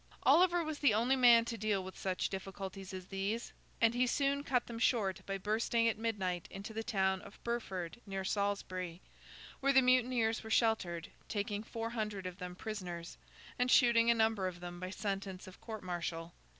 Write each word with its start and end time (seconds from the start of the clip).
Oliver 0.23 0.63
was 0.63 0.79
the 0.79 0.95
only 0.95 1.15
man 1.15 1.45
to 1.45 1.59
deal 1.59 1.83
with 1.83 1.95
such 1.95 2.29
difficulties 2.29 2.91
as 2.91 3.05
these, 3.09 3.53
and 3.79 3.93
he 3.93 4.07
soon 4.07 4.43
cut 4.43 4.65
them 4.65 4.79
short 4.79 5.23
by 5.27 5.37
bursting 5.37 5.87
at 5.87 5.95
midnight 5.95 6.47
into 6.49 6.73
the 6.73 6.81
town 6.83 7.21
of 7.21 7.37
Burford, 7.43 8.01
near 8.07 8.23
Salisbury, 8.25 8.99
where 9.59 9.73
the 9.73 9.83
mutineers 9.83 10.43
were 10.43 10.49
sheltered, 10.49 11.09
taking 11.29 11.61
four 11.61 11.91
hundred 11.91 12.25
of 12.25 12.39
them 12.39 12.55
prisoners, 12.55 13.19
and 13.59 13.69
shooting 13.69 14.09
a 14.09 14.15
number 14.15 14.47
of 14.47 14.59
them 14.59 14.79
by 14.79 14.89
sentence 14.89 15.45
of 15.45 15.61
court 15.61 15.83
martial. 15.83 16.33